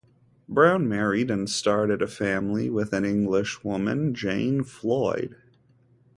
Brown 0.49 0.87
married 0.89 1.29
and 1.29 1.47
started 1.47 2.01
a 2.01 2.07
family 2.07 2.71
with 2.71 2.91
an 2.91 3.05
English 3.05 3.63
woman, 3.63 4.15
Jane 4.15 4.63
Floyd. 4.63 5.35